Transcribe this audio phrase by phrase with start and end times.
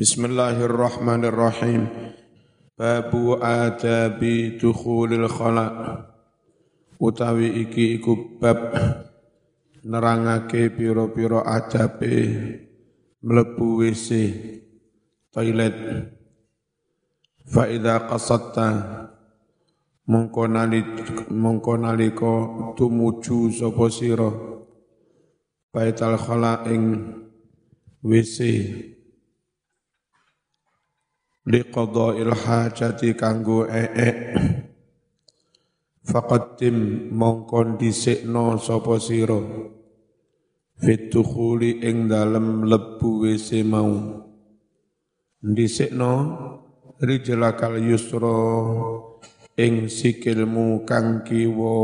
[0.00, 1.84] Bismillahirrahmanirrahim.
[2.72, 5.68] Babu adabi dukhulil khala.
[6.96, 8.72] Utawi iki iku bab
[9.84, 12.16] nerangake pira-pira adabe
[13.20, 14.08] mlebu WC
[15.36, 15.76] toilet.
[17.44, 18.68] Fa idza qasatta
[20.08, 20.48] mongko
[21.28, 22.32] mongko nalika
[22.72, 24.32] tumuju sapa sira
[25.68, 27.04] baital khala ing
[28.00, 28.40] WC
[31.52, 34.10] liqadha'il hajati kanggo ee.
[36.10, 39.40] Faqaddim mongkon dhisikno sapa sira.
[40.80, 43.92] Fitukhuli ing dalem lebu WC mau.
[45.44, 46.12] Dhisikno
[47.06, 48.40] rijlakal yusra
[49.64, 51.76] ing sikilmu kang kiwa.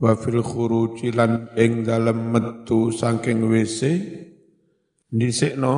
[0.00, 3.80] Wa fil khuruji lan ing dalem metu saking WC.
[5.10, 5.74] Dhisikno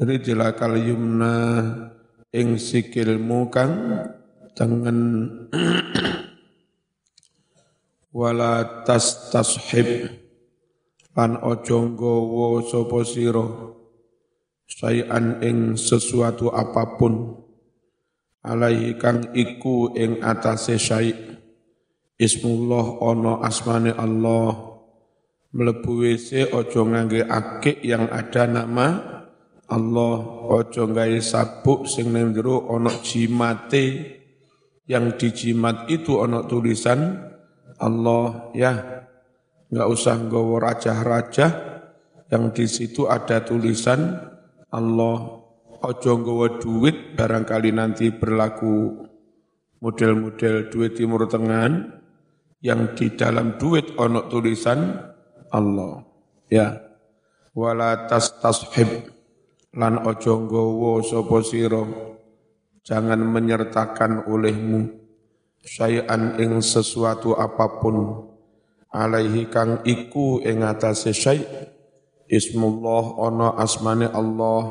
[0.00, 1.34] rijlakal yumna
[2.32, 3.72] ing sikilmu kang
[4.52, 5.00] tengen.
[8.16, 9.88] Wala tas tashib.
[11.16, 13.46] Lan ojo nggawa sapa sira.
[14.68, 17.40] Sayan ing sesuatu apa pun.
[18.44, 21.12] Alaihi kang iku ing atase syai.
[22.16, 24.76] Ismullah ana asmane Allah.
[25.56, 29.15] Mlebu WC ojo ngangge akik yang ada nama
[29.66, 30.14] Allah
[30.46, 34.14] ojo gawe sabuk sing ning jero ana jimate.
[34.86, 37.18] Yang di jimat itu ana tulisan
[37.82, 39.02] Allah ya
[39.66, 41.46] nggak usah nggawa raja-raja
[42.30, 44.14] yang di situ ada tulisan
[44.70, 45.42] Allah
[45.82, 49.02] ojo nggawa duit barangkali nanti berlaku.
[49.76, 51.68] Model-model duit timur tengah
[52.64, 54.98] yang di dalam duit ono tulisan
[55.52, 56.02] Allah
[56.50, 56.74] ya
[57.54, 59.15] wala tas tashib
[59.76, 61.84] lan ojo nggawa sapa sira?
[62.86, 64.88] Jangan menyertakan olehmu
[65.66, 68.30] syai'an ing sesuatu apa pun.
[68.88, 71.44] Alaihi kang iku ing atase syai'
[72.30, 74.64] ismullah ana asmane Allah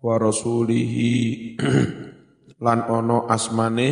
[0.00, 1.12] wa rasulihi.
[2.64, 3.88] Lan ana asmane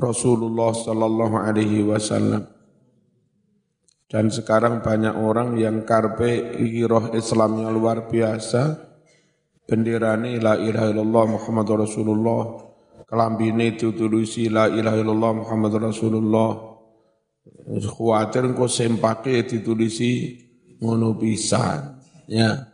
[0.00, 2.48] Rasulullah sallallahu alaihi wasallam.
[4.06, 8.85] Dan sekarang banyak orang yang karpe iroh Islamnya luar biasa,
[9.66, 12.42] benderane la ilaha illallah Muhammad Rasulullah.
[13.06, 16.50] Kelambine ditulisi la ilaha illallah Muhammad Rasulullah.
[17.66, 20.38] Khawatir engko sempake ditulisi
[20.82, 21.98] ngono pisan.
[22.30, 22.72] Ya.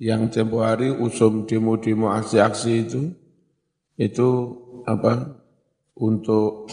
[0.00, 3.02] Yang tempo hari usum demo-demo aksi-aksi itu
[3.96, 4.28] itu
[4.84, 5.40] apa?
[5.94, 6.68] Untuk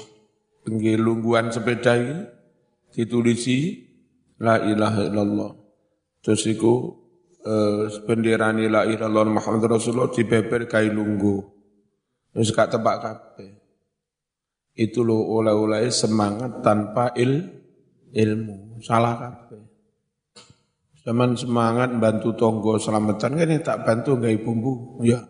[0.66, 2.26] penggelungguan sepeda ini
[2.92, 3.88] ditulisi
[4.42, 5.52] la ilaha illallah.
[6.26, 6.44] Terus
[7.46, 11.42] eh, bendera la ilaha Muhammad Rasulullah dibeber kai lunggu.
[12.32, 13.52] Wis gak tebak kabeh.
[14.72, 17.44] Itu lo oleh-oleh semangat tanpa il
[18.16, 18.80] ilmu.
[18.80, 19.62] Salah kabeh.
[21.02, 25.04] Zaman semangat bantu tonggo selamatan kan tak bantu gak bumbu.
[25.04, 25.28] Ya.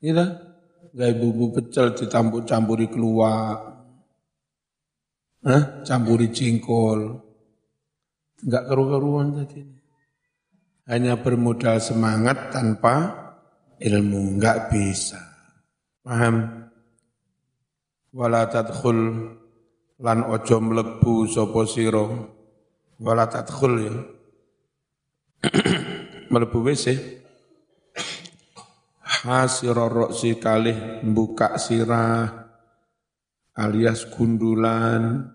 [0.00, 0.40] Iya
[0.94, 3.76] gak bumbu pecel dicampur-campuri keluar.
[5.44, 5.62] Hah?
[5.84, 7.28] Campuri jengkol.
[8.38, 9.77] Enggak keru-keruan tadi
[10.88, 13.12] hanya bermodal semangat tanpa
[13.76, 15.20] ilmu, enggak bisa.
[16.00, 16.64] Paham?
[18.16, 18.98] Wala tadkhul
[20.00, 22.08] lan ojo mlebu sapa sira.
[22.98, 23.94] Wala tadkhul ya.
[26.32, 26.86] mlebu WC.
[29.28, 32.48] Hasira roksi kalih buka sirah
[33.58, 35.26] alias gundulan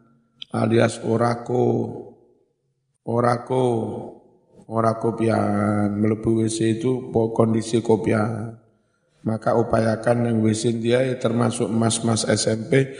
[0.56, 1.68] alias orako
[3.04, 3.66] orako
[4.68, 8.60] ora kopian, melebu WC itu kondisi kopian.
[9.24, 12.92] Maka upayakan yang WC dia termasuk mas-mas SMP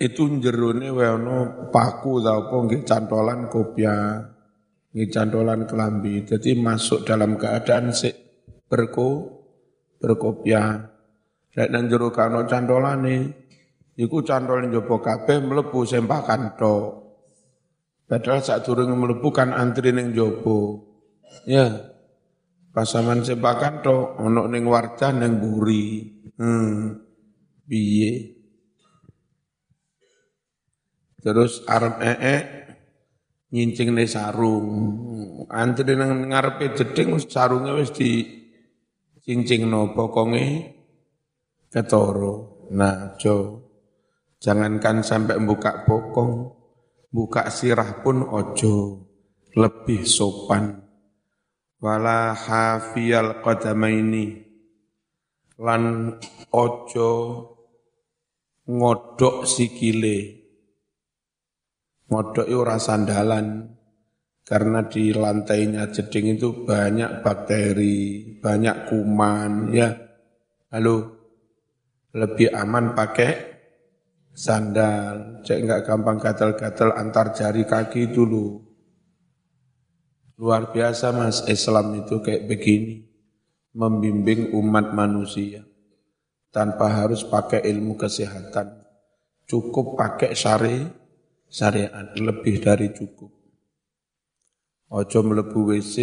[0.00, 4.32] itu jerone weono paku tau nggih cantolan kopian,
[5.12, 6.24] cantolan kelambi.
[6.24, 8.16] Jadi masuk dalam keadaan sik
[8.64, 9.28] berko
[10.00, 10.88] berkopian.
[11.52, 13.44] Lek nang jero kano cantolane
[13.92, 17.01] iku cantol njaba kabeh mlebu sempakan tok.
[18.12, 20.84] Padahal saat turun melebu kan antri neng jopo.
[21.48, 21.96] Ya.
[22.68, 26.12] Pasaman sepakan to ono neng warta neng buri.
[26.36, 26.92] Hmm.
[27.64, 28.36] Biye.
[31.24, 32.38] Terus arep ee
[33.48, 34.68] nyincing ne sarung.
[35.48, 38.28] Antri neng ngarepe jeding sarungnya wis di
[39.24, 40.68] cincing no pokonge
[41.72, 42.68] ketoro.
[42.76, 43.64] Nah, jo.
[44.36, 46.61] Jangankan sampai buka pokong,
[47.12, 49.04] buka sirah pun ojo
[49.52, 50.80] lebih sopan.
[51.82, 54.38] wala hafiyal qadamaini
[55.58, 56.14] lan
[56.54, 57.10] ojo
[58.70, 60.18] ngodok sikile
[62.06, 63.74] ngodok itu sandalan
[64.42, 69.88] karena di lantainya jeding itu banyak bakteri, banyak kuman, ya.
[70.74, 70.96] Lalu
[72.12, 73.51] lebih aman pakai
[74.32, 78.64] sandal, cek enggak gampang gatal-gatal antar jari kaki dulu.
[80.40, 83.04] Luar biasa mas, Islam itu kayak begini,
[83.76, 85.62] membimbing umat manusia
[86.52, 88.84] tanpa harus pakai ilmu kesehatan.
[89.48, 90.82] Cukup pakai syari,
[91.48, 93.30] syariat, lebih dari cukup.
[94.92, 95.96] Ojo melebu WC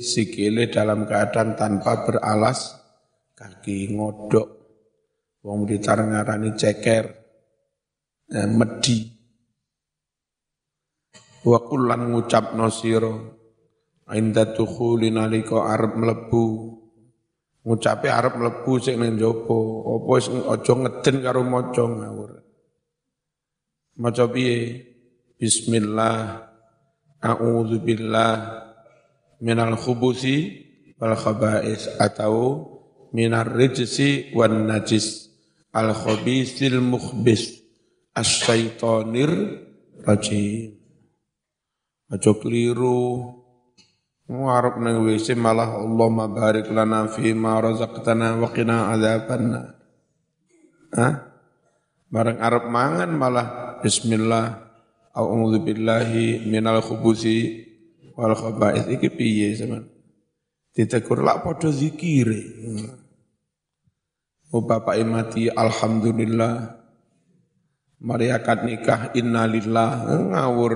[0.00, 2.72] sikile dalam keadaan tanpa beralas
[3.36, 4.48] kaki ngodok.
[5.44, 7.19] Wong ditar ngarani ceker,
[8.30, 9.10] eh, medi.
[11.40, 13.40] Wa kullan ngucap nosiro,
[14.12, 16.44] inda tukhuli nalika arep mlebu.
[17.60, 22.30] Ngucape arep mlebu sing ning jaba, apa wis aja ngeden karo maca ngawur.
[24.00, 24.88] Maca piye?
[25.40, 26.50] Bismillah
[27.20, 28.64] A'udzu billah
[29.44, 30.56] minal khubusi
[30.96, 32.64] wal khaba'is atau
[33.12, 35.28] minar rijsi wan najis
[35.76, 37.59] al khabisil mukhbis
[38.14, 39.30] asyaitonir
[40.02, 40.76] rajim.
[42.10, 43.38] Aja keliru
[44.26, 49.78] ngarep nang WC malah Allah mabarik lana fi ma razaqtana wa qina adzabannar.
[50.94, 51.14] Hah?
[52.10, 53.46] Bareng arep mangan malah
[53.78, 54.70] bismillah
[55.10, 57.66] A'udzu billahi minal khubusi
[58.14, 59.90] wal khaba'ith iki piye sampean?
[60.70, 62.38] Ditegur lak padha zikire.
[64.54, 66.79] Oh bapak mati alhamdulillah.
[68.00, 70.72] Mari akad nikah innalillah ngawur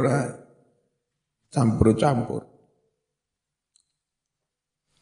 [1.48, 2.44] campur-campur.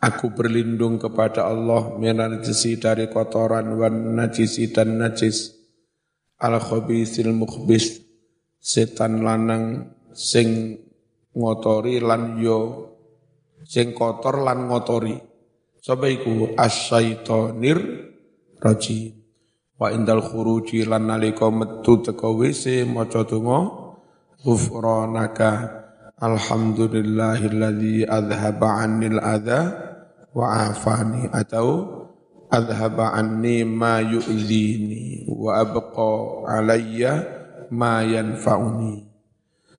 [0.02, 5.50] Aku berlindung kepada Allah minarjisi dari kotoran wan najisi dan najis.
[6.42, 8.02] Al khabisil mukhbis
[8.58, 10.78] setan lanang sing
[11.34, 12.58] ngotori lan yo
[13.66, 15.14] sing kotor lan ngotori.
[15.82, 17.78] Sapa iku asyaitonir
[18.62, 19.21] rajim
[19.82, 23.66] wa indal khuruji lan nalika metu teko WC maca donga
[24.38, 25.82] ghufranaka
[26.22, 29.74] alhamdulillahilladzi adhaba 'anil adha
[30.30, 31.98] wa afani atau
[32.46, 37.26] adhaba anni ma yu'dhini wa abqa alayya
[37.74, 39.10] ma yanfa'uni.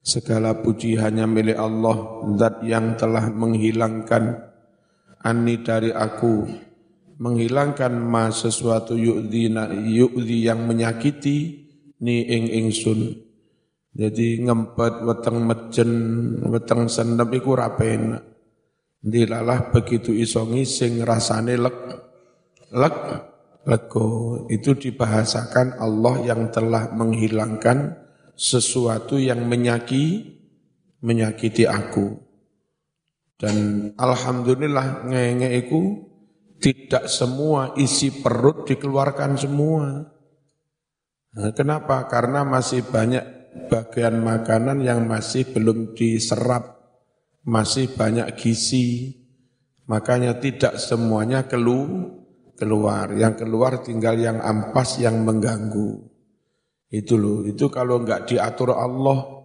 [0.04, 4.52] Segala puji hanya milik Allah, zat yang telah menghilangkan
[5.24, 6.44] ani dari aku,
[7.24, 9.48] menghilangkan ma sesuatu yu'di,
[9.88, 11.64] yu'di yang menyakiti
[12.04, 13.16] ni ing ingsun.
[13.96, 15.92] Jadi ngempet weteng mejen,
[16.52, 18.20] weteng senep iku rapen.
[19.00, 21.78] Dilalah begitu iso ngising rasane lek
[22.74, 22.98] lek
[23.64, 28.00] lego itu dibahasakan Allah yang telah menghilangkan
[28.36, 30.36] sesuatu yang menyaki
[31.04, 32.16] menyakiti aku.
[33.36, 36.13] Dan alhamdulillah ngenge itu
[36.64, 40.08] tidak semua isi perut dikeluarkan semua.
[41.36, 42.08] Nah, kenapa?
[42.08, 46.80] Karena masih banyak bagian makanan yang masih belum diserap,
[47.44, 49.20] masih banyak gizi.
[49.92, 52.24] Makanya tidak semuanya keluar
[52.56, 53.12] keluar.
[53.12, 56.00] Yang keluar tinggal yang ampas yang mengganggu.
[56.88, 59.44] Itu loh, itu kalau enggak diatur Allah,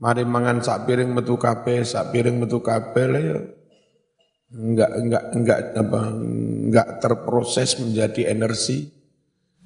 [0.00, 3.36] mari mangan sak piring metu kape, sak piring metu kape ya
[4.54, 6.00] enggak enggak enggak apa
[6.66, 8.90] enggak terproses menjadi energi,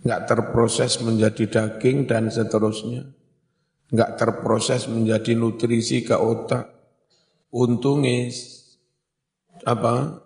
[0.05, 3.09] enggak terproses menjadi daging dan seterusnya.
[3.91, 6.69] Enggak terproses menjadi nutrisi ke otak.
[7.51, 8.31] Untungnya
[9.67, 10.23] apa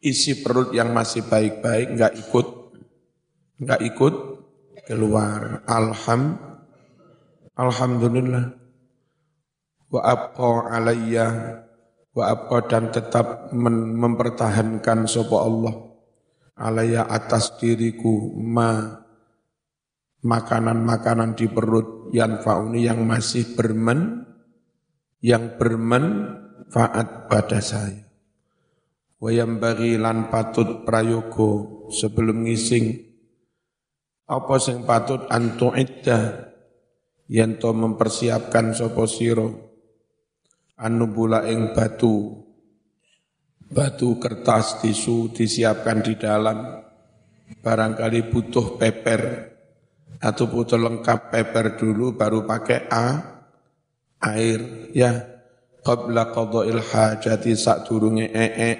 [0.00, 2.46] isi perut yang masih baik-baik nggak ikut
[3.60, 4.14] nggak ikut
[4.88, 5.66] keluar.
[5.68, 6.40] Alham,
[7.58, 8.56] alhamdulillah.
[9.92, 11.28] Wa abqa alayya
[12.16, 15.95] wa abqa dan tetap mempertahankan sapa Allah
[16.56, 19.04] alayya atas diriku ma
[20.24, 24.24] makanan-makanan di perut yang fauni yang masih bermen
[25.20, 28.04] yang bermanfaat pada saya.
[29.16, 33.00] Wayam bagi lan patut prayogo sebelum ngising.
[34.26, 36.52] Apa sing patut antu iddah
[37.30, 39.46] to mempersiapkan sapa sira?
[40.76, 42.45] Anu bula ing batu
[43.70, 46.84] batu kertas tisu disiapkan di dalam.
[47.46, 49.22] Barangkali butuh peper
[50.18, 53.06] atau butuh lengkap peper dulu baru pakai a
[54.34, 55.12] air ya.
[55.86, 58.74] Qabla qada'il hajati sak durunge ee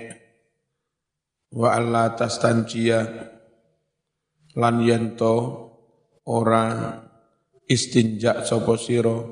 [1.55, 3.07] wa alla tastanjia
[4.59, 5.35] lan yento
[6.27, 6.99] ora
[7.71, 9.23] istinja sapa sira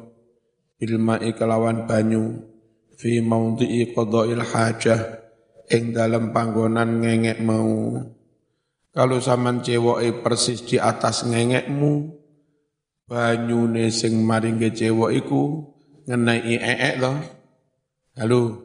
[0.78, 0.94] bil
[1.34, 2.46] kelawan banyu
[2.94, 5.24] fi maudhi'i qada'il hajah
[5.71, 8.00] ing dalam panggonan ngengek mau.
[8.94, 12.14] Kalau saman cewoke persis di atas ngengekmu
[13.06, 15.73] banyune sing maring cewek iku
[16.06, 17.12] ngenai eek to.
[18.14, 18.64] Halo,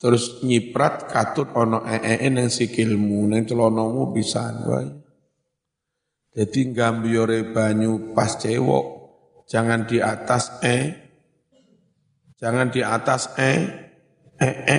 [0.00, 4.88] terus nyiprat katut ono ee nang sikilmu nang celonomu bisa wae
[6.32, 8.84] jadi gambiore banyu pas cewok
[9.44, 10.76] jangan di atas e
[12.40, 13.52] jangan di atas e
[14.40, 14.78] e e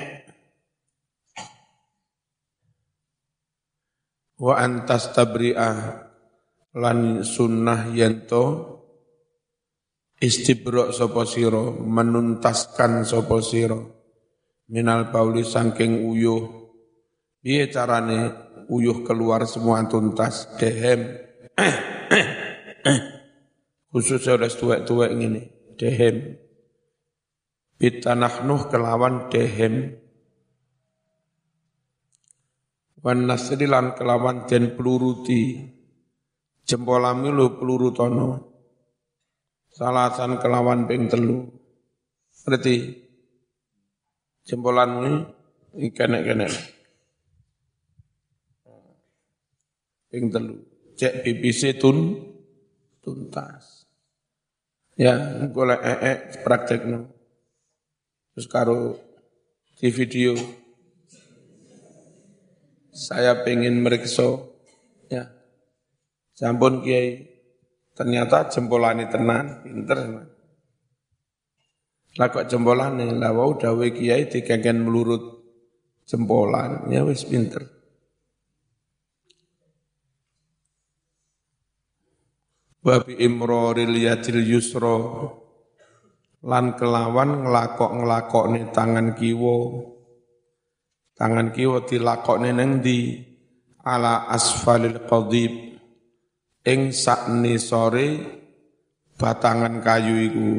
[4.42, 6.10] wa antas tabri'ah
[6.82, 8.46] lan sunnah yento
[10.18, 14.02] istibrok sopo siro menuntaskan sopo siro
[14.72, 16.64] minal bauli sangking uyuh.
[17.44, 18.32] Piye carane
[18.72, 20.48] uyuh keluar semua tuntas?
[20.58, 21.20] Dehem.
[23.92, 26.40] Khususnya udah tuwek-tuwek ini dehem.
[27.76, 30.00] Bitanahnuh kelawan dehem
[33.02, 35.58] wan nasrilan kelawan den peluruti
[36.66, 38.30] jempolami lu peluru tono
[39.74, 41.50] salasan kelawan ping telu
[42.46, 42.76] berarti
[44.46, 45.30] jempolanmu
[45.72, 46.54] kenek-kenek.
[50.12, 50.56] Ping telu.
[51.00, 52.20] Cek BBC tun
[53.00, 53.88] tuntas.
[55.00, 55.16] Ya,
[55.50, 57.08] golek ee praktekno.
[58.36, 59.00] Terus karo
[59.80, 60.36] di video
[62.92, 64.40] saya pengen meriksa
[65.08, 65.28] ya.
[66.36, 67.32] Sampun kiai.
[67.92, 70.00] Ternyata jempolani tenan pinter
[72.20, 75.24] lah kok jempolane, lah wau dawe kiai dikengken melurut
[76.04, 77.64] jempolan, ya wis pinter.
[82.82, 84.98] Babi imroril yadil yusro
[86.42, 89.86] lan kelawan ngelakok ni tangan kiwo
[91.22, 93.22] tangan kiwo dilakokne neng di
[93.86, 95.54] ala asfalil qadib
[96.66, 98.08] ing sakni sore
[99.22, 100.50] batangan kayu iku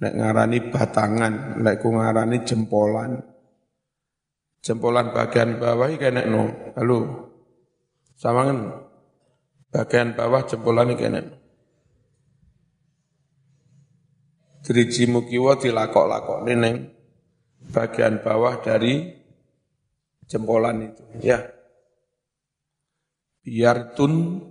[0.00, 3.20] Nek ngarani batangan, nek ku ngarani jempolan.
[4.64, 6.72] Jempolan bagian bawah iki nek no.
[6.72, 6.98] Halo.
[8.16, 8.80] Samangen
[9.68, 11.26] bagian bawah jempolan iki nek.
[14.64, 16.99] Driji mukiwa dilakok-lakok neng
[17.70, 19.08] bagian bawah dari
[20.26, 21.02] jempolan itu.
[21.22, 21.38] Ya.
[23.40, 24.44] Biar tun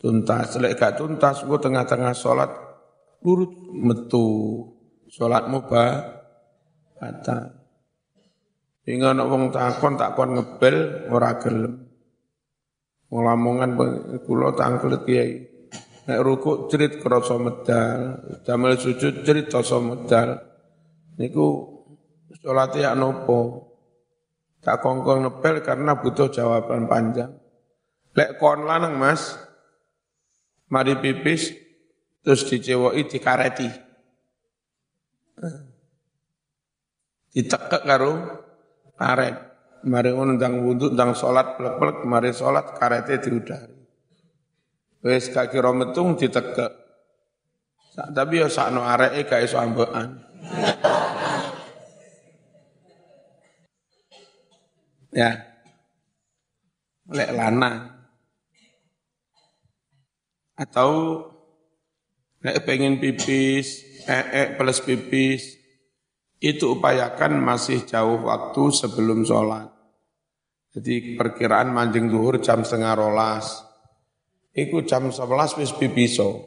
[0.00, 0.58] tuntas.
[0.58, 2.50] Lek gak tuntas, gua tengah-tengah sholat
[3.22, 4.26] lurut metu
[5.10, 5.84] salatmu ba
[6.98, 7.54] batal.
[8.88, 11.84] Hingga ana wong takon takon ngebel ora gelem.
[13.08, 13.70] Ngelamongan
[14.24, 15.32] kula tangklet kiai.
[16.08, 20.40] Nek rukuk cerit krasa medal, damel sujud cerit krasa medal.
[21.20, 21.77] Niku
[22.36, 23.68] salate ya nopo?
[24.60, 27.32] Tak kongkong ngepel karena butuh jawaban panjang.
[28.12, 29.38] Lek kon lanang Mas,
[30.68, 31.54] mari pipis
[32.26, 33.68] terus dicewoki dikareti.
[37.32, 38.12] Ditekek karo
[38.98, 39.36] karet.
[39.86, 43.78] Mari ngono ndang wudu ndang salat plek-plek mari salat karete diudari.
[45.06, 46.72] Wis gak kira metung ditekek.
[47.94, 50.18] Tapi ya sakno areke gak iso ambekan.
[55.18, 55.30] Ya.
[57.10, 57.90] Lek lanang
[60.54, 60.90] atau
[62.38, 65.58] Nek pengen pipis, ee plus pipis,
[66.40, 69.66] itu upayakan masih jauh waktu sebelum sholat.
[70.72, 73.68] Jadi perkiraan manjing duhur jam setengah rolas.
[74.54, 76.46] Iku jam sebelas wis pipiso.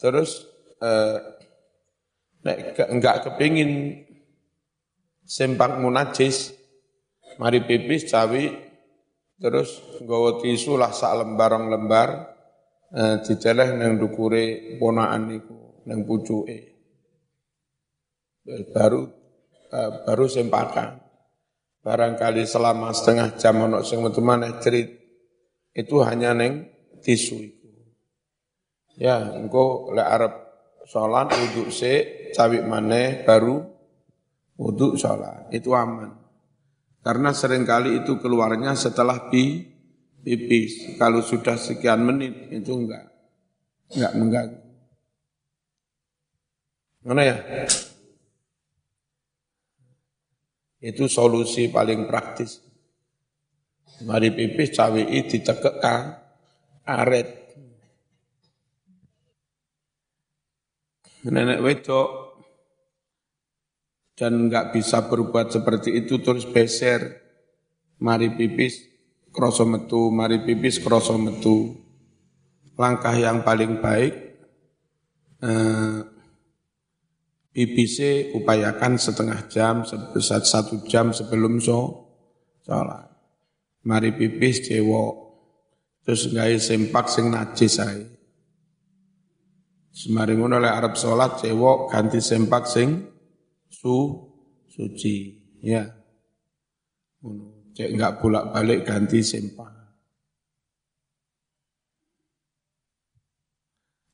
[0.00, 0.46] Terus
[0.78, 1.18] eh,
[2.46, 4.00] nek enggak kepingin
[5.26, 6.55] sempak munajis,
[7.36, 8.52] mari pipis cawi,
[9.36, 12.08] terus nggawa tisu lah sak lembar-lembar,
[12.92, 16.58] eh, diceleh dukure ponaan niku nang pucuke.
[18.72, 19.00] Baru
[19.74, 21.02] eh, baru sempakan
[21.82, 24.90] barangkali selama setengah jam ono sing metu maneh cerit
[25.70, 26.66] itu hanya neng
[26.98, 27.70] tisu itu
[28.98, 30.34] ya engko lek arep
[30.86, 31.92] salat wudu se
[32.34, 33.62] cawik maneh baru
[34.58, 35.50] wudu salat.
[35.54, 36.25] Itu aman
[37.06, 39.62] karena sering kali itu keluarnya setelah pi
[40.26, 40.98] pipis.
[40.98, 43.06] Kalau sudah sekian menit itu enggak
[43.94, 44.58] enggak mengganggu.
[47.06, 47.38] Mana ya?
[50.82, 52.58] Itu solusi paling praktis.
[54.02, 55.78] Mari pipis cawi ditekek
[56.90, 57.28] aret.
[61.30, 62.25] Nenek wedok
[64.16, 67.22] dan nggak bisa berbuat seperti itu terus beser.
[68.00, 68.80] Mari pipis
[69.32, 71.76] kroso metu, mari pipis kroso metu.
[72.76, 74.12] Langkah yang paling baik
[75.40, 76.00] eh,
[77.56, 79.80] PPC upayakan setengah jam,
[80.20, 82.04] satu jam sebelum so,
[82.68, 83.08] sholat.
[83.88, 85.12] Mari pipis cewok,
[86.04, 88.04] terus ngai sempak sing najis saya.
[89.96, 93.15] Semari ngono oleh Arab sholat cewok ganti sempak sing
[93.76, 93.96] su
[94.64, 95.84] suci ya.
[97.76, 99.68] Cek enggak bolak-balik ganti sempak.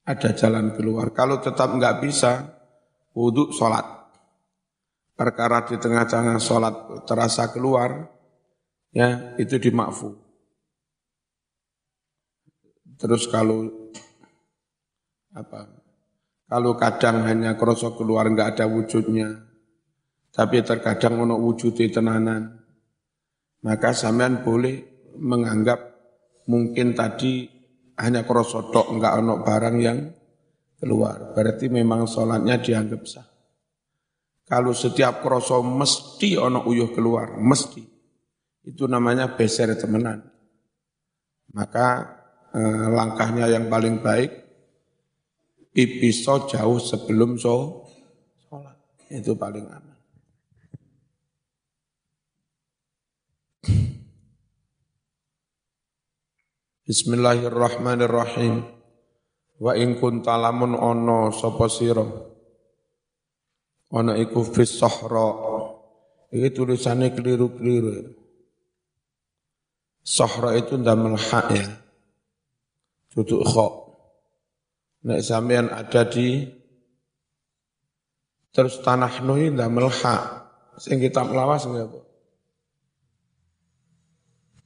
[0.02, 1.14] Ada jalan keluar.
[1.14, 2.59] Kalau tetap enggak bisa,
[3.14, 3.87] wudhu sholat.
[5.14, 8.11] Perkara di tengah-tengah sholat terasa keluar,
[8.90, 10.11] ya itu dimakfu.
[12.99, 13.71] Terus kalau
[15.33, 15.71] apa
[16.50, 19.52] kalau kadang hanya krosok keluar nggak ada wujudnya
[20.33, 22.57] tapi terkadang ono wujud tenanan.
[23.62, 25.79] Maka sampean boleh menganggap
[26.49, 27.47] mungkin tadi
[28.01, 29.99] hanya krosok tok nggak ono barang yang
[30.81, 31.37] keluar.
[31.37, 33.29] Berarti memang sholatnya dianggap sah.
[34.43, 37.85] Kalau setiap krosok mesti ono uyuh keluar mesti.
[38.67, 40.27] Itu namanya beser temenan.
[41.53, 41.89] Maka
[42.57, 44.31] eh, langkahnya yang paling baik
[45.71, 47.87] pipiso jauh sebelum so,
[48.49, 48.77] sholat.
[49.12, 49.92] Itu paling aman.
[56.93, 58.69] Bismillahirrahmanirrahim.
[59.57, 62.05] Wa in kunta lamun ono sapa sira.
[63.97, 65.33] Ana iku fis sahra.
[66.29, 68.13] Iki tulisannya keliru-keliru.
[70.05, 71.65] Sahra itu ndamel hak ya.
[73.17, 73.73] Duduk kok.
[75.09, 76.45] Nek sampean ada di
[78.53, 80.23] terus tanah nuhi ndamel hak
[80.77, 82.01] sing kitab lawas nggak apa?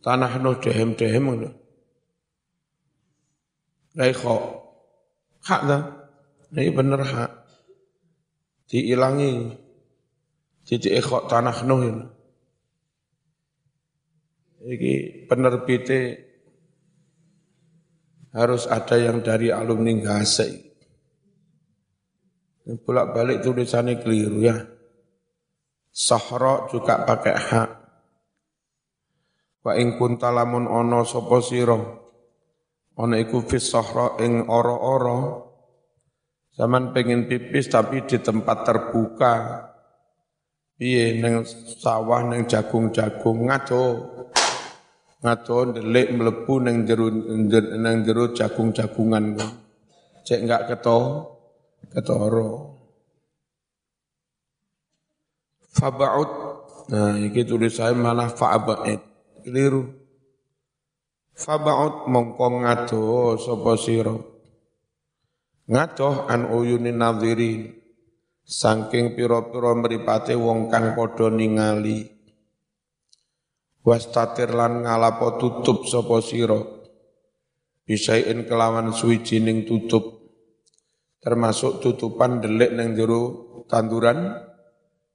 [0.03, 1.51] Tanah nuh dehem-dehem ngono.
[1.55, 1.66] Lai
[3.97, 4.43] kok
[5.49, 5.83] hak dah.
[6.53, 7.33] Ini bener hak.
[8.69, 9.57] Diilangi.
[10.67, 12.05] Jadi kok tanah nuh ini.
[14.67, 14.95] Iki
[15.31, 16.19] penerbitnya
[18.35, 20.67] harus ada yang dari alumni Gasai.
[22.67, 24.59] Bolak-balik tulisannya keliru ya.
[25.95, 27.71] Sahra juga pakai hak.
[29.63, 32.06] Wa kuntalamun ono sapa sira.
[32.97, 35.45] Ono iku fis sahra ing ora-ora.
[36.57, 39.35] Zaman pengen pipis tapi di tempat terbuka.
[40.77, 41.45] Piye neng
[41.81, 43.49] sawah neng jagung-jagung?
[43.49, 43.85] Ngaco.
[45.21, 47.13] Ngaco ndelik mlebu neng jero
[47.77, 49.37] neng jero jagung-jagungan.
[50.25, 50.99] Cek enggak keto
[51.93, 52.77] ketoro
[55.77, 56.31] fabaut
[56.89, 59.01] nah iki tulis saya malah fa'ba'id.
[59.45, 60.06] Keliru
[61.37, 64.17] fabaut mongko ngado sapa sira?
[65.69, 67.77] Ngado an uyuni nadhirin
[68.41, 72.09] saking pira-pira mripate wong kang padha ningali.
[73.87, 76.59] Wastatir lan ngalapo tutup sapa sira?
[77.87, 80.27] Bisain kelawan suwijining tutup
[81.23, 83.23] termasuk tutupan delik nang jero
[83.71, 84.43] tanduran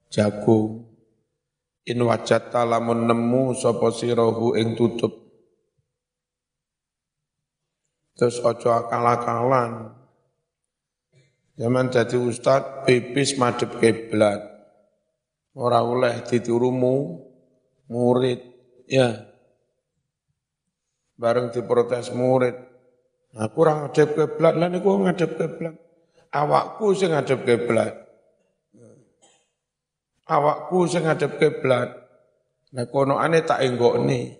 [0.08, 0.88] jagung.
[1.82, 5.21] In wajata lamun nemu sapa sirahu ing tutup
[8.16, 9.92] terus ojo akal-akalan
[11.56, 14.40] zaman jadi ustad pipis madep kiblat
[15.52, 17.28] ora oleh diturumu
[17.92, 18.52] murid
[18.92, 19.24] Ya.
[21.16, 22.52] Bareng diprotes murid.
[23.32, 25.80] Nah, kurang ngadep kiblat lah niku ngadep kiblat.
[26.28, 27.94] Awakku sing ngadep kiblat.
[30.28, 31.88] Awakku sing ngadep kiblat.
[32.76, 34.36] Nah kono ane tak enggokne.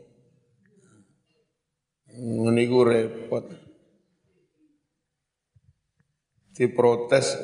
[2.52, 3.48] Niku repot.
[6.52, 7.36] Diprotes,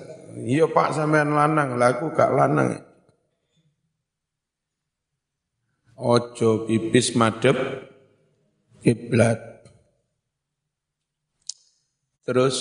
[0.44, 2.88] iya Pak sampean lanang, lah aku gak lanang.
[5.98, 7.58] ojo pipis madep
[8.78, 9.42] kiblat.
[12.22, 12.56] Terus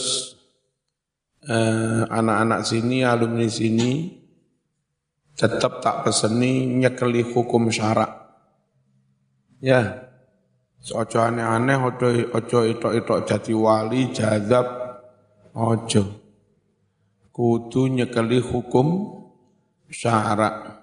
[1.46, 4.18] eh, anak-anak sini, alumni sini
[5.38, 8.26] tetap tak peseni nyekeli hukum syarak.
[9.62, 10.10] Ya,
[10.82, 14.66] ojo aneh-aneh, ojo, ojo itok-itok jati wali, jadab,
[15.54, 16.27] ojo.
[17.38, 19.13] Kudu nyekeli hukum
[19.93, 20.73] syarak.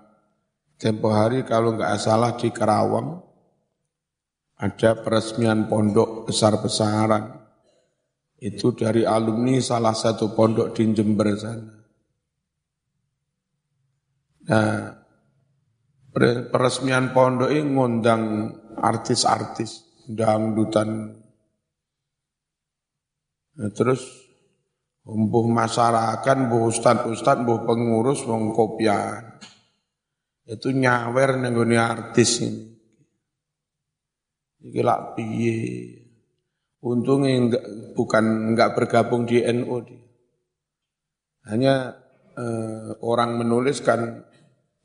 [0.78, 3.18] Tempo hari kalau nggak salah di Kerawang,
[4.62, 7.42] ada peresmian pondok besar-besaran.
[8.38, 11.74] Itu dari alumni salah satu pondok di Jember sana.
[14.44, 14.94] Nah,
[16.54, 21.18] peresmian pondok ini ngundang artis-artis, dangdutan.
[23.58, 24.23] Nah, terus
[25.04, 29.36] Mbuh masyarakat, mbuh ustad-ustad, mbuh pengurus, wong kopian.
[30.48, 32.64] Itu nyawer nengguni artis ini.
[34.64, 35.60] Iki lak piye.
[36.80, 40.00] Untungnya enggak, bukan enggak bergabung di NU dia.
[41.52, 42.00] Hanya
[42.36, 44.24] eh, orang menuliskan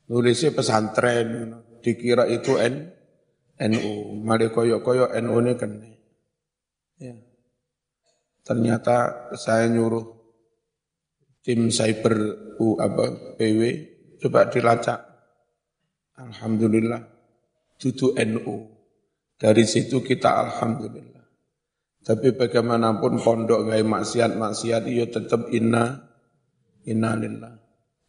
[0.08, 2.92] nulisnya pesantren, dikira itu N,
[3.72, 4.20] NU.
[4.20, 5.88] Mari koyok-koyok NU ini kena.
[7.00, 7.29] Ya.
[8.50, 10.02] Ternyata saya nyuruh
[11.38, 12.18] tim cyber
[12.58, 13.60] U apa PW
[14.18, 14.98] coba dilacak.
[16.18, 16.98] Alhamdulillah
[17.78, 18.56] itu NU.
[19.38, 21.22] Dari situ kita alhamdulillah.
[22.02, 26.10] Tapi bagaimanapun pondok gaya maksiat-maksiat itu tetap inna
[26.90, 27.54] inna lillah.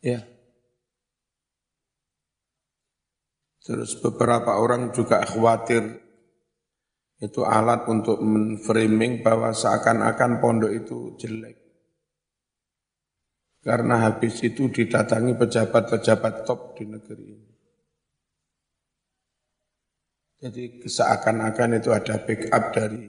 [0.02, 0.26] Ya.
[3.62, 6.02] Terus beberapa orang juga khawatir
[7.22, 11.54] itu alat untuk menframing bahwa seakan-akan pondok itu jelek.
[13.62, 17.50] Karena habis itu didatangi pejabat-pejabat top di negeri ini.
[20.42, 23.06] Jadi seakan-akan itu ada backup dari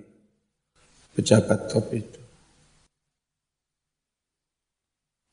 [1.17, 2.21] pejabat top itu.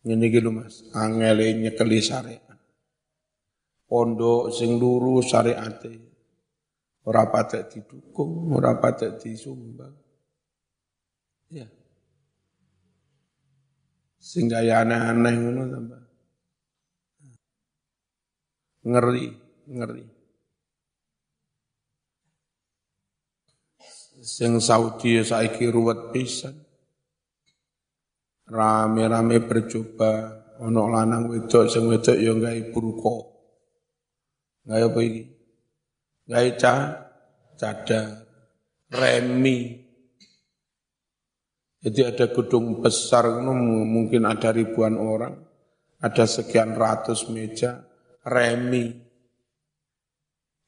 [0.07, 2.55] Ini gitu mas, angele nyekeli syariat.
[3.83, 6.18] Pondok sing lurus syariate
[7.09, 9.97] ora patek didukung, ora patek disumbang.
[11.49, 11.65] Ya.
[14.21, 16.03] Sehingga ya aneh-aneh ngono tambah.
[18.85, 19.27] Ngeri,
[19.73, 20.05] ngeri.
[24.21, 26.53] Sing Saudi ya saiki ruwet pisan.
[28.45, 33.15] Rame-rame bercoba ana lanang wedok sing wedok ya gawe burka.
[34.69, 35.38] Gawe apa iki?
[36.29, 36.75] Gawe ca,
[37.57, 38.05] cadar,
[38.93, 39.81] remi.
[41.81, 45.41] Jadi ada gedung besar, mungkin ada ribuan orang,
[46.05, 47.81] ada sekian ratus meja,
[48.29, 48.93] remi.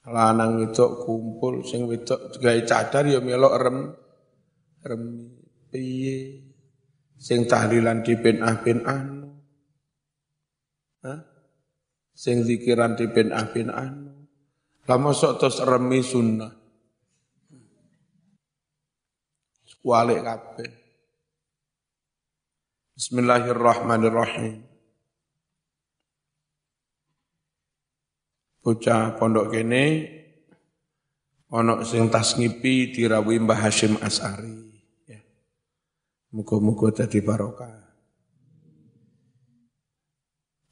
[0.10, 3.78] Lanang itu kumpul, sing wedok gawe cadar ya melok rem,
[4.82, 5.42] remi.
[5.72, 6.20] Piye?
[7.16, 9.40] Sing tahlilan di bin ah bin anu.
[11.06, 11.22] Hah?
[12.12, 14.11] Sing zikiran di bin ah bin anu.
[14.92, 16.52] Lama sok terus remi sunnah.
[19.88, 20.72] Walik kabeh.
[23.00, 24.68] Bismillahirrahmanirrahim.
[28.60, 30.12] Bocah pondok kene
[31.48, 34.60] ana sing tasngipi dirawi Mbah Hashim As'ari.
[35.08, 35.24] Ya.
[36.36, 37.80] Muga-muga dadi barokah.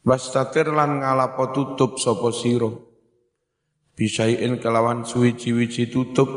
[0.03, 2.88] Wastatir lan ngalapo tutup sapa sira
[3.99, 6.31] bisain kelawan suwi-wiji tutup.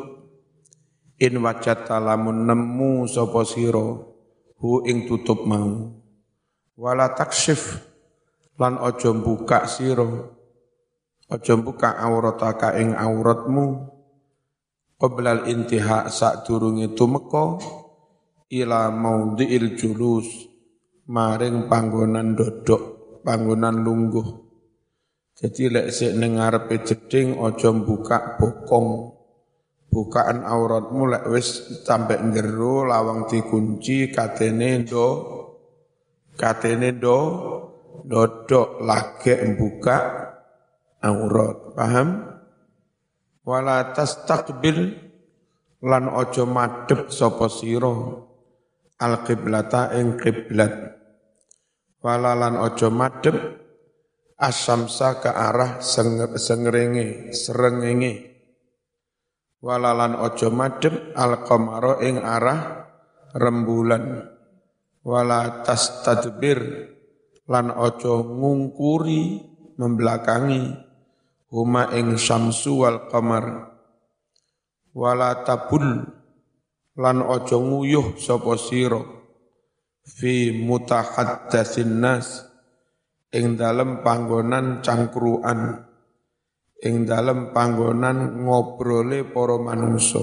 [1.22, 4.02] In wajat talamun nemu sapa sira
[4.58, 5.94] hu ing tutup mau.
[6.74, 7.78] Wala taksyif
[8.58, 10.02] lan aja buka sira.
[11.30, 13.86] Aja buka aurataka ing auratmu.
[14.98, 16.10] Qoblal intiha
[16.42, 17.62] durunge tumeka
[18.50, 20.26] ila maudhi'il julus
[21.06, 22.82] maring panggonan dodok
[23.26, 24.41] panggonan lungguh
[25.42, 29.18] jadi lek sik ning ngarepe jeding aja buka bokong.
[29.90, 35.08] Bukaan auratmu lek wis sampe njero lawang dikunci katene do
[36.38, 37.18] katene do
[38.06, 39.96] dodok lagi buka
[41.02, 41.74] aurat.
[41.74, 42.08] Paham?
[43.42, 44.78] Wala tastaqbil
[45.82, 47.90] lan aja madhep sapa sira
[49.02, 50.70] al qiblata ing kiblat.
[51.98, 53.61] Wala lan aja madhep
[54.38, 58.32] asamsa ke arah sengerenge serengenge
[59.62, 62.82] walalan ojo madem al qamara ing arah
[63.32, 64.28] rembulan.
[65.02, 66.60] Wala tadbir
[67.50, 69.22] lan ojo ngungkuri
[69.78, 70.90] membelakangi.
[71.52, 73.76] Huma ing syamsu wal qamar.
[74.96, 75.84] Wala tabul
[76.96, 79.02] lan ojo nguyuh sapa sira.
[80.02, 82.42] Fi mutahaddatsin nas
[83.32, 85.88] ing dalem panggonan cangkruan
[86.84, 90.22] ing dalem panggonan ngobrole para manungsa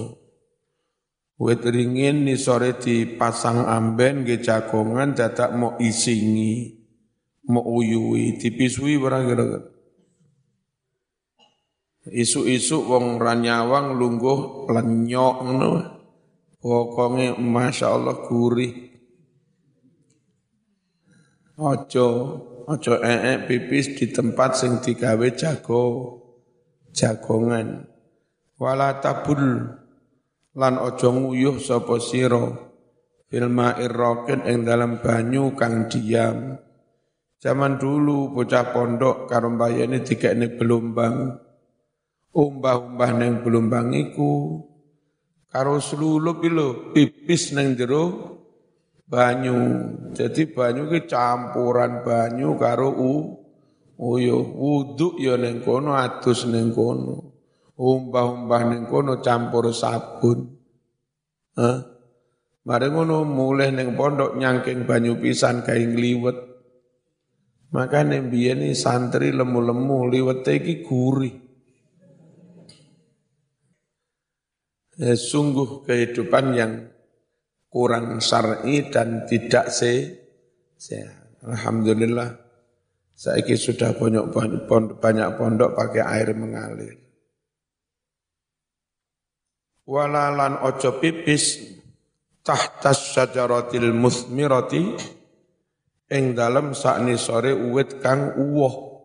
[1.41, 6.77] wit ringin ni sore dipasang amben nggih jagongan dadak mau isingi
[7.49, 9.45] mau uyui dipisui barang kira
[12.09, 15.69] Isu-isu wong ranyawang lungguh lenyok ngono.
[16.59, 18.73] Pokoke masyaallah gurih.
[21.59, 22.07] Ojo
[22.69, 25.83] ojo ee pipis di tempat sing digawe jago
[26.93, 27.89] jagongan.
[28.61, 29.65] Wala tabul
[30.53, 32.45] lan ojo nguyuh sapa sira
[33.25, 33.93] fil ma'ir
[34.45, 36.61] ing dalam banyu kang diam.
[37.39, 41.39] Zaman dulu bocah pondok karo mbayane dikekne belombang
[42.35, 44.59] umbah-umbah neng belumbang iku
[45.49, 48.38] karo slulup lho pipis neng jero
[49.09, 49.57] banyu.
[50.13, 53.13] Jadi banyu ki campuran banyu karo u
[53.99, 57.33] uyo wudu ya neng kono atus neng kono.
[57.79, 60.53] Umbah-umbah neng kono campur sabun.
[61.57, 61.79] Hah?
[62.69, 66.37] Mari ngono mulai neng pondok nyangking banyu pisan kae ngliwet.
[67.69, 71.49] Maka biyen santri lemu-lemu liwet iki gurih.
[74.99, 76.71] eh, sungguh kehidupan yang
[77.69, 80.17] kurang syar'i dan tidak se
[80.75, 81.39] sehat.
[81.45, 82.49] Alhamdulillah
[83.13, 86.95] saya sudah banyak pondok, banyak pondok pakai air mengalir.
[89.89, 91.59] Walalan ojo pipis
[92.45, 94.93] tahtas syajaratil musmirati
[96.09, 99.03] ing dalam sakni sore uwit kang uwoh.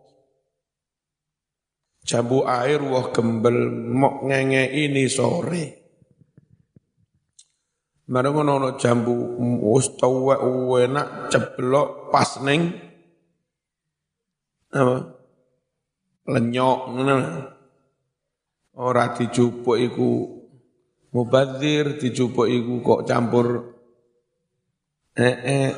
[2.04, 5.83] Jambu air wah gembel mok ngenge ini sore.
[8.04, 10.36] Marang ngono jambu wis tuwek
[10.84, 12.76] enak ceblok pas ning
[14.76, 14.96] apa?
[16.28, 17.16] Lenyok ngono.
[18.74, 20.08] Ora dijupuk iku
[21.14, 23.46] mubadzir, dijupuk iku kok campur
[25.16, 25.72] eh.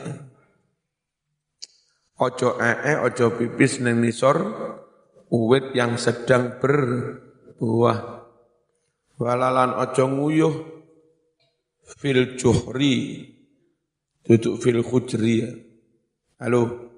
[2.16, 4.40] Ojo eh, ojo pipis ning nisor
[5.30, 7.98] uwit yang sedang berbuah.
[9.20, 10.75] Walalan ojo nguyuh
[11.86, 13.22] fil juhri
[14.26, 15.50] duduk fil khujri ya.
[16.42, 16.90] Halo.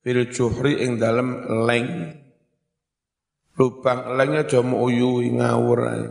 [0.00, 2.16] Fil juhri ing dalam leng.
[3.58, 6.06] Lubang lengnya aja mau uyu ngawur ae.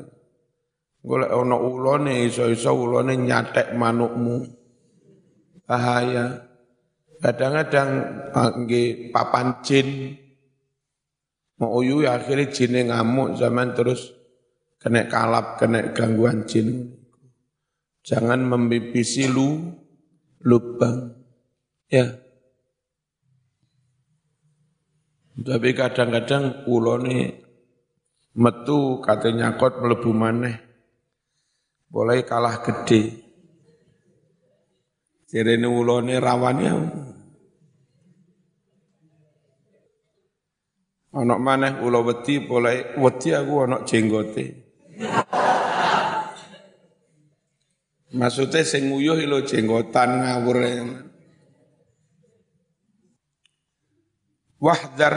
[0.99, 4.43] Golek ana ulone iso-iso ulone nyatek manukmu.
[5.63, 6.45] Bahaya.
[7.19, 7.89] Kadang-kadang
[8.63, 10.15] nggih papan jin
[11.59, 14.15] mau uyu ya akhirnya jinnya ngamuk zaman terus
[14.79, 16.98] kena kalap, kena gangguan jin.
[18.03, 19.75] Jangan membipisi lu
[20.43, 21.13] lubang.
[21.91, 22.15] Ya.
[25.39, 27.47] Tapi kadang-kadang ulone
[28.35, 30.57] metu katanya kot melebu maneh.
[31.89, 33.29] Boleh kalah gede.
[35.29, 36.73] Jadi ini ulone rawannya.
[41.09, 44.45] Anak maneh ulo wedi boleh wedi aku anak jenggote.
[48.09, 50.57] Maksudnya sing nguyuh lo jenggotan ngawur.
[54.59, 55.15] Wahdar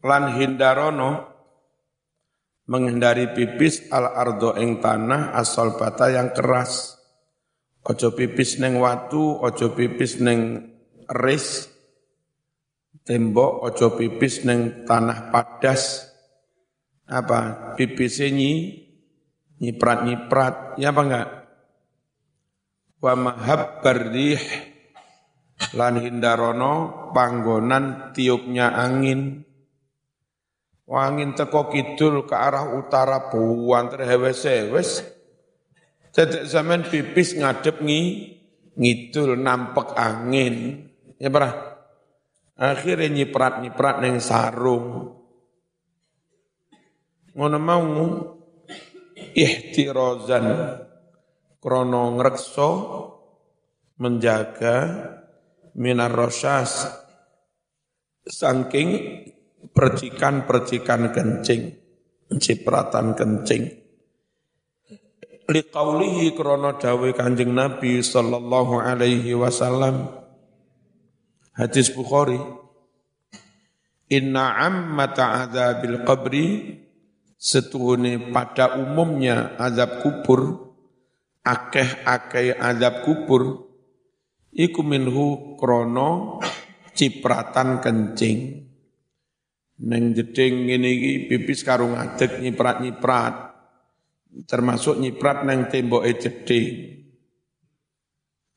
[0.00, 1.10] lan hindarono
[2.70, 6.96] menghindari pipis al ardo ing tanah asal bata yang keras.
[7.82, 10.70] Ojo pipis neng watu, ojo pipis neng
[11.08, 11.72] ris,
[13.00, 16.12] tembok, ojo pipis neng tanah padas.
[17.08, 17.72] Apa?
[17.74, 18.84] Pipis ini
[19.58, 21.28] nyiprat-nyiprat, ya apa enggak?
[22.98, 24.42] Wa mahab bardih
[25.74, 26.74] lan hindarono
[27.14, 29.42] panggonan tiupnya angin.
[30.88, 35.04] Angin teko kidul ke arah utara buan terhewes-hewes.
[36.08, 38.02] Tidak zaman pipis ngadep ngi,
[38.72, 40.88] ngidul nampak angin.
[41.20, 41.54] Ya pernah?
[42.58, 45.14] Akhirnya nyiprat-nyiprat neng sarung.
[47.36, 47.84] Ngono mau
[49.38, 50.46] ihtirozan
[51.62, 52.70] krono ngrekso
[54.02, 54.76] menjaga
[55.78, 56.90] minar rosas
[58.26, 58.90] saking
[59.74, 61.62] percikan-percikan kencing,
[62.38, 63.62] cipratan kencing.
[65.48, 70.12] Liqaulihi krono dawe kanjeng Nabi sallallahu alaihi wasallam.
[71.56, 72.36] Hadis Bukhari.
[74.08, 76.46] Inna ammata adzabil qabri
[77.38, 80.74] setuhune pada umumnya azab kubur
[81.46, 83.70] akeh-akeh azab kubur
[84.50, 86.42] iku minhu krono
[86.92, 88.66] cipratan kencing.
[89.78, 90.90] Neng jeding ngene
[91.30, 93.34] pipis karo ngadeg nyiprat-nyiprat
[94.50, 96.98] termasuk nyiprat neng temboke jeding.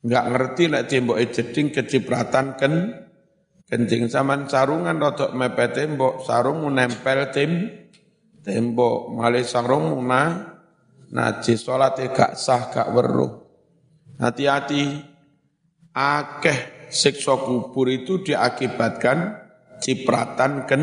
[0.02, 2.74] Enggak ngerti lek temboke jeding kecipratan ken
[3.72, 4.12] Kencing.
[4.12, 7.72] Zaman sarungan rotok mepet tembok, sarung nempel tim
[8.42, 10.52] tembok, malih sarung na
[11.14, 13.42] najis salat gak sah gak weruh.
[14.18, 15.02] Hati-hati
[15.94, 19.38] akeh siksa kubur itu diakibatkan
[19.78, 20.82] cipratan ken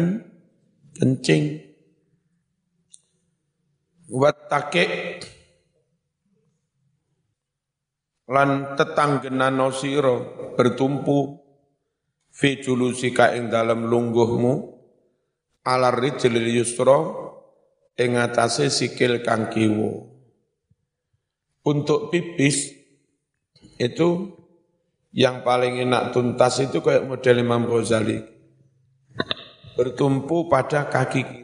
[0.97, 1.69] kencing.
[4.09, 4.85] Wattake
[8.25, 10.17] lan tetanggenano sira
[10.57, 11.37] bertumpu
[12.33, 14.53] fi julusika ing dalam lungguhmu
[15.61, 17.28] alar rijlil yusra
[17.99, 20.07] ing atase sikil kang kiwa.
[21.67, 22.71] Untuk pipis
[23.75, 24.39] itu
[25.11, 28.23] yang paling enak tuntas itu kayak model Imam Ghazali.
[29.75, 31.43] Bertumpu pada kaki kiri.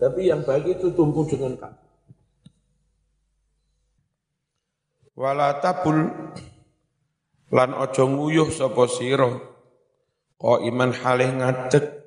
[0.00, 1.84] Tapi yang baik itu tumpu dengan kaki.
[5.14, 6.10] Wala tabul
[7.54, 9.30] lan ojo nguyuh sapa sira
[10.34, 12.03] kok iman halih ngadeg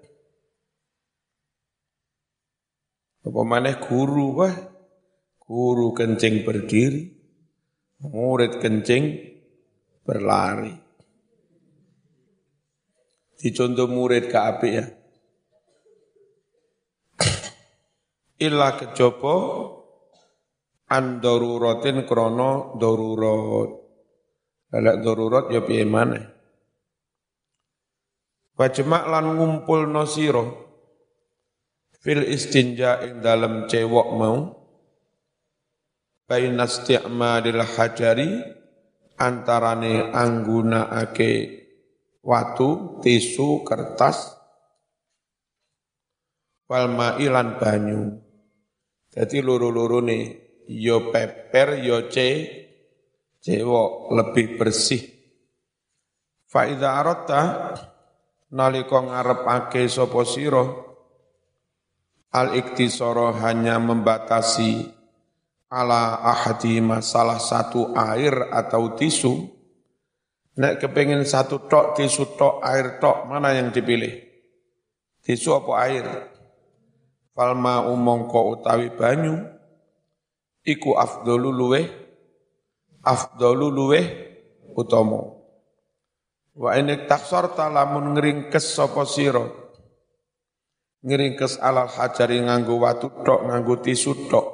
[3.28, 4.56] apa maneh guru wah?
[5.44, 7.18] Guru kencing berdiri
[8.04, 9.04] murid kencing
[10.06, 10.74] berlari.
[13.38, 14.86] Dicontoh murid ke api ya?
[18.46, 19.36] Illa kejopo
[20.90, 23.72] an daruratin krono darurat.
[24.68, 26.26] Lek darurat ya piye maneh?
[28.58, 30.67] Wajma lan ngumpul sira
[32.02, 34.38] fil istinja ing dalam cewok mau
[36.28, 38.30] baina isti'malil hajari
[39.18, 41.32] antarane anggunakake
[42.22, 44.36] watu, tisu, kertas
[46.68, 48.02] wal ma'ilan banyu.
[49.08, 50.24] Jadi luru-luru nih,
[50.68, 52.28] yo peper, yo ce,
[53.40, 55.02] cewok lebih bersih.
[56.52, 57.42] Fa'idha arota,
[58.52, 60.87] nalika ngarepake sapa sira
[62.32, 64.92] al iktisara hanya membatasi
[65.68, 69.56] ala ahadi salah satu air atau tisu.
[70.58, 74.26] Nek kepengen satu tok tisu tok air tok mana yang dipilih?
[75.22, 76.08] Tisu apa air?
[77.38, 79.38] Falma umongko utawi banyu.
[80.66, 81.86] Iku afdalu luweh
[83.08, 84.06] afdalu luweh
[84.76, 85.24] utama.
[86.58, 89.06] Wa ini taksarta lamun ngringkes sapa
[91.08, 94.48] sira ngringkes alal hajari nganggo watu tok nganggo tisu tok.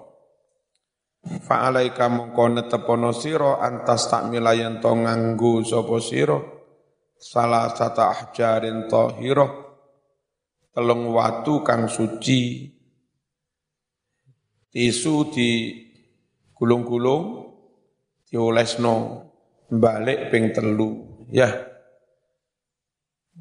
[1.41, 6.37] Fa alaika mongko netepono sira antas tak milayan to nganggo sapa sira?
[7.17, 9.49] Salah sata ahjarin tahirah
[10.75, 12.69] telung watu kang suci.
[14.73, 15.49] Tisu di
[16.53, 17.23] gulung-gulung
[18.25, 18.95] diolesno
[19.69, 21.23] balik ping telu.
[21.31, 21.49] Ya.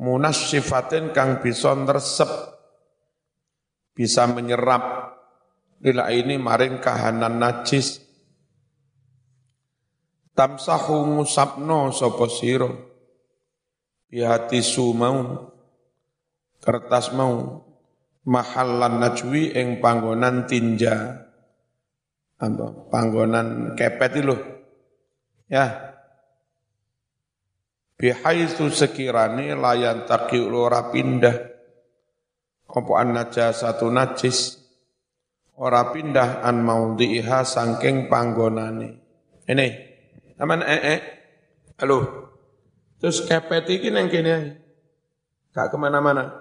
[0.01, 2.53] Munas sifatin kang bisa nresep
[3.93, 5.15] bisa menyerap.
[5.83, 8.01] Lila ini maring kahanan najis.
[10.33, 12.71] Tamsahu musabno sapa sira?
[14.09, 15.51] Bihati su mau.
[16.63, 17.67] Kertas mau.
[18.23, 21.27] Mahallan najwi ing panggonan tinja.
[22.39, 22.87] Apa?
[22.87, 24.37] Panggonan kepet itu
[25.51, 25.91] ya.
[27.99, 31.52] Bihaitsu sekirane layan taki ora pindah
[32.73, 33.13] apa an
[33.53, 34.59] satu najis?
[35.61, 38.89] Ora pindah an maudhiha saking panggonane.
[39.45, 39.69] Ini
[40.41, 41.01] aman eh eh.
[41.77, 41.99] Halo.
[42.97, 44.59] Terus kepet iki nang kene
[45.53, 46.33] gak ke mana-mana.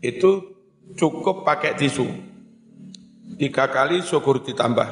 [0.00, 0.56] Itu
[0.96, 2.08] cukup pakai tisu.
[3.36, 4.88] Tiga kali syukur ditambah.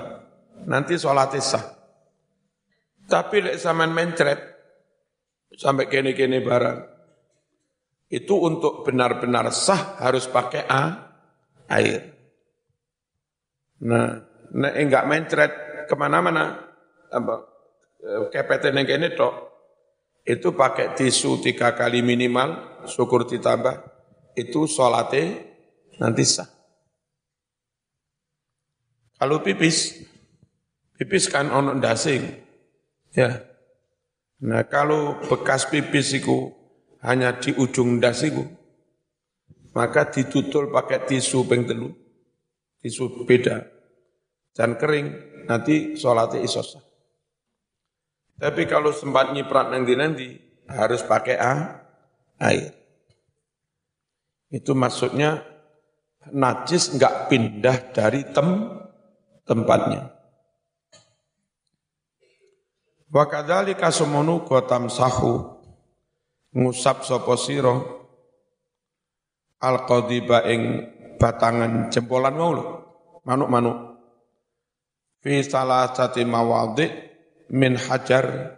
[0.69, 1.65] Nanti sholat sah.
[3.09, 4.37] Tapi lek zaman mencret,
[5.57, 6.79] sampai kene-kene barang,
[8.09, 10.83] itu untuk benar-benar sah harus pakai a,
[11.69, 12.09] air.
[13.85, 14.25] Nah,
[14.57, 15.53] nah enggak mencret
[15.85, 16.57] ke mana-mana,
[17.13, 17.35] apa,
[18.33, 19.35] kepeten yang kene tok,
[20.25, 23.85] itu pakai tisu tiga kali minimal, syukur ditambah,
[24.37, 25.45] itu sholatnya
[26.01, 26.49] nanti sah.
[29.19, 30.01] Kalau pipis,
[30.97, 32.25] pipis kan ono dasing,
[33.13, 33.45] ya.
[34.39, 36.58] Nah kalau bekas pipis itu
[37.03, 38.43] hanya di ujung dasiku,
[39.75, 41.91] maka ditutul pakai tisu peng telu,
[42.83, 43.63] tisu beda,
[44.55, 45.07] dan kering,
[45.47, 46.83] nanti sholatnya iso sah.
[48.39, 50.39] Tapi kalau sempat nyiprat nanti-nanti,
[50.71, 51.37] harus pakai
[52.39, 52.71] air.
[54.49, 55.43] Itu maksudnya
[56.31, 58.79] najis enggak pindah dari tem
[59.43, 60.15] tempatnya.
[63.09, 65.58] Wa kadzalika sumunu gotam sahu
[66.57, 67.77] ngusap sapa sira
[69.61, 70.63] al-qadiba ing
[71.19, 72.65] batangan jempolan mau lho
[73.27, 73.77] manuk-manuk
[75.21, 76.87] fi salah satu mawadhi
[77.53, 78.57] min hajar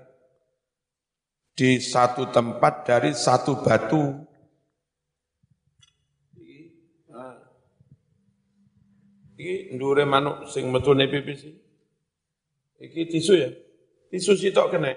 [1.57, 4.31] di satu tempat dari satu batu
[9.41, 11.57] Iki ndure manuk sing metune pipis iki.
[12.77, 13.49] Iki tisu ya.
[14.13, 14.93] Tisu sitok kene.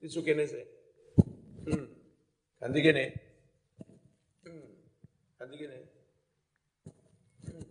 [0.00, 0.64] Tisu kene sih.
[1.68, 1.95] Hmm.
[2.56, 3.04] Ganti kene.
[4.44, 4.68] Hmm.
[5.36, 5.76] Ganti kene.
[7.44, 7.66] Hmm.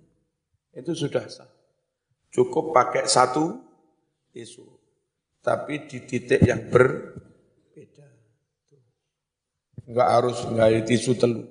[0.78, 1.50] Itu sudah sah.
[2.30, 3.58] Cukup pakai satu
[4.30, 4.66] tisu.
[5.42, 8.08] Tapi di titik yang berbeda.
[9.86, 11.44] Enggak harus enggak tisu telu.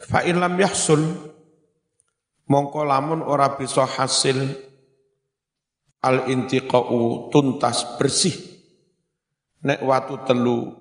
[0.00, 1.04] Fa'in lam yahsul
[2.48, 4.42] mongko lamun ora bisa hasil
[6.00, 8.49] al intiqau tuntas bersih
[9.60, 10.72] nek watu telu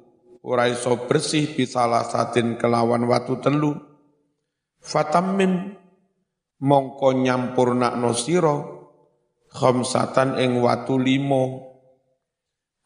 [0.44, 3.76] ora iso bersih bisalah satin kelawan watu telu.
[4.80, 5.76] Fatamim
[6.64, 8.64] mongko nyampurna sira
[9.52, 11.76] khamsatan ing watu limo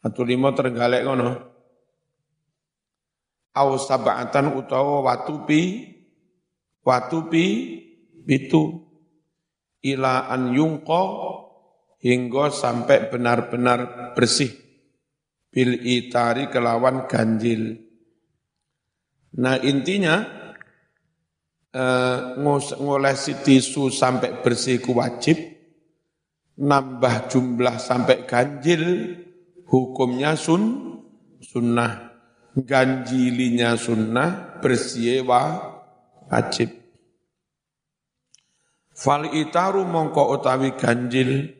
[0.02, 1.30] watu limo tergalek ngono.
[3.54, 5.86] Au sab'atan utawa watu pi
[6.82, 7.44] watu pi
[8.26, 8.82] itu
[9.86, 11.02] ila an yungko
[12.02, 14.63] hingga sampai benar-benar bersih
[15.54, 17.78] bil itari kelawan ganjil.
[19.38, 20.18] Nah intinya
[21.70, 22.18] eh,
[22.82, 25.38] ngolesi tisu sampai bersih ku wajib,
[26.58, 29.14] nambah jumlah sampai ganjil
[29.70, 30.98] hukumnya sun
[31.38, 32.18] sunnah,
[32.58, 36.82] ganjilinya sunnah, bersih wajib.
[38.94, 41.50] Fal itaru mongko utawi ganjil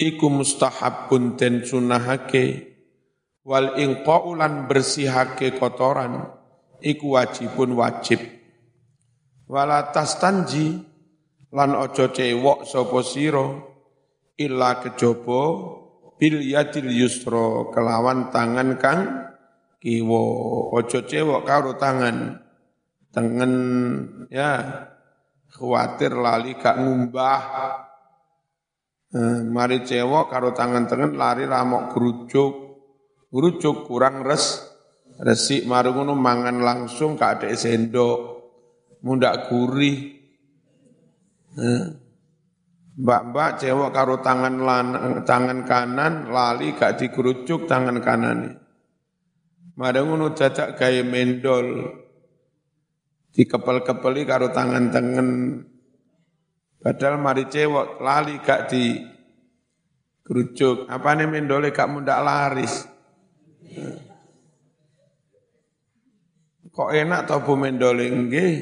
[0.00, 2.73] iku mustahabun den sunahake
[3.44, 6.32] wal inqaulan bersihake kotoran
[6.80, 8.20] iku wajibun wajib
[9.46, 10.80] wala tastanji
[11.52, 13.46] lan ojo cewok sapa sira
[14.40, 15.42] illa kejaba
[16.16, 19.00] bil yadil yusra kelawan tangan kang
[19.78, 20.22] kiwa
[20.74, 22.40] ojo cewok karo tangan
[23.12, 23.52] tangan
[24.32, 24.50] ya
[25.54, 27.42] khawatir lali gak ngumbah.
[29.14, 32.54] Eh, mari cewek karo tangan tangan lari ramok gerucuk.
[33.34, 34.62] Gerucuk kurang res,
[35.18, 38.18] resik mari ngono mangan langsung gak ada sendok.
[39.02, 40.22] Mundak gurih.
[41.58, 41.84] Eh,
[42.94, 44.86] mbak-mbak cewek karo tangan lan,
[45.26, 48.54] tangan kanan lali gak dikerucuk tangan kanan.
[49.74, 51.90] Mari ngono dadak gaya mendol
[53.34, 55.28] dikepel-kepeli karo tangan-tangan
[56.78, 59.02] padahal mari cewek lali gak di
[60.22, 62.93] kerucuk apa nih mendole gak mundak laris
[66.74, 68.54] kok enak tau bu mendole nggih.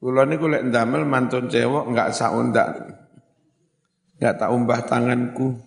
[0.00, 2.72] Kula niku lek ndamel mantun cewek enggak saundak.
[4.16, 5.60] Enggak tak umbah tanganku.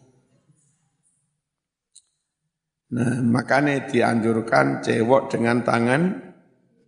[2.94, 6.34] Nah makanya dianjurkan cewek dengan tangan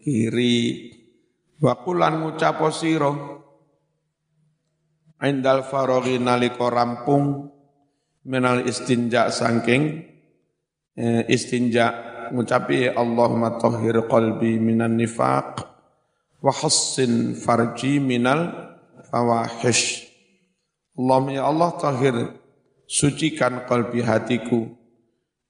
[0.01, 0.89] kiri.
[1.61, 3.13] Wakulan ngucap sira
[5.23, 7.49] indal faraghi nalika rampung
[8.25, 10.14] menal istinja sangking
[10.95, 11.93] eh, istinja
[12.31, 15.61] ngucapi Allahumma tahhir qalbi minan nifaq
[16.41, 18.51] wa hassin farji minal
[19.11, 20.07] fawahish.
[20.95, 22.15] Allahumma ya Allah tahhir
[22.87, 24.71] sucikan qalbi hatiku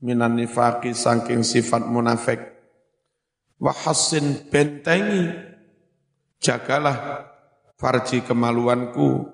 [0.02, 2.42] minan nifaqi sangking sifat munafik.
[3.56, 5.32] Wahasin bentengi,
[6.44, 7.24] jagalah
[7.80, 9.32] farji kemaluanku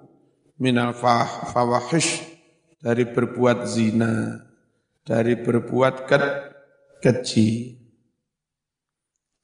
[0.62, 2.22] minal fawahish
[2.78, 4.45] dari berbuat zina,
[5.02, 6.20] dari berbuat ke
[7.02, 7.78] keji.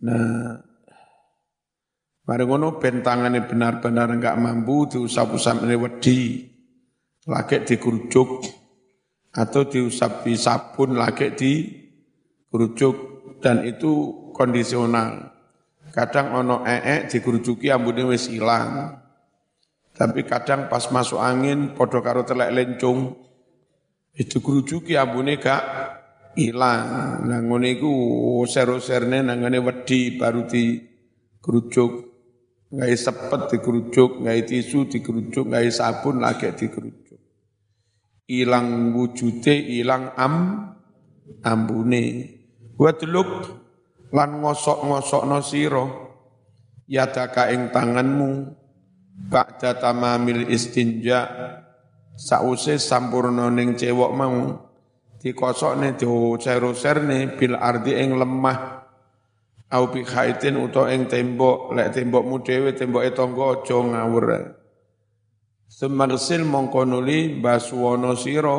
[0.05, 0.61] Nah,
[2.29, 6.45] mari ngono benar-benar enggak mampu diusap-usap wedi,
[7.25, 8.45] lagi dikerucuk,
[9.33, 12.95] atau diusap di sabun lagi dikerucuk,
[13.41, 15.33] dan itu kondisional.
[15.89, 19.01] Kadang ono ee digurujuki ambune wis ilang.
[19.97, 23.17] Tapi kadang pas masuk angin podo karo telek lencung
[24.17, 25.63] itu gurujuki ambune gak
[26.37, 27.21] ilang.
[27.25, 27.91] Nah ngene iku
[28.49, 30.81] sero-serne nangane wedi baru di
[31.41, 32.09] gerujuk.
[32.67, 37.15] Ngai sepet digerujuk, ngai tisu digerujuk, ngai sabun lagi digerujuk.
[38.27, 40.35] Ilang wujute, ilang am
[41.47, 42.03] ambune.
[42.75, 43.29] Wadluk
[44.11, 45.85] lan ngosok-ngosokno sira
[46.91, 48.51] yadaka ing tanganmu
[49.31, 51.23] ba'da tamamil istinja
[52.17, 54.67] sause sampurna ning cewek mau
[55.21, 58.83] dikosokne diuser-userne bil ardi ing lemah.
[59.67, 64.27] Au bi khaitin utawa ing tembok lek tembokmu dhewe temboke tangga aja ngawur.
[65.67, 68.57] Semarsil mongko nuli basuwono sira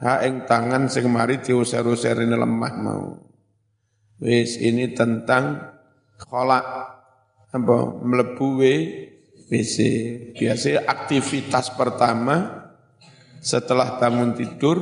[0.00, 3.04] ha ing tangan sing mari diuser-userine lemah mau.
[4.24, 5.60] Wis ini tentang
[6.16, 6.64] kholak
[7.52, 8.64] apa mlebu
[9.52, 9.76] WC
[10.32, 12.61] biasa aktivitas pertama
[13.42, 14.78] setelah bangun tidur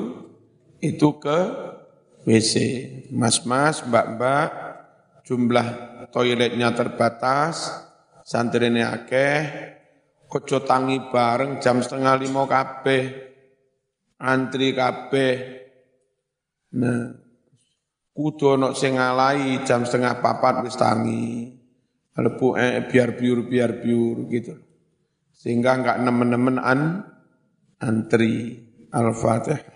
[0.84, 1.38] itu ke
[2.28, 2.54] WC.
[3.16, 4.48] Mas-mas, mbak-mbak,
[5.24, 5.66] jumlah
[6.12, 7.72] toiletnya terbatas,
[8.20, 9.40] santrinya akeh,
[10.28, 13.02] kojo tangi bareng jam setengah lima kabeh,
[14.20, 15.34] antri kabeh.
[16.76, 17.16] Nah,
[18.12, 19.00] kudu ono sing
[19.64, 21.56] jam setengah papat wis tangi.
[22.20, 24.52] Lebu eh, biar biur biar biur gitu.
[25.32, 27.09] Sehingga enggak nemen-nemen an
[27.80, 28.60] antri
[28.92, 29.70] Al-Fatih.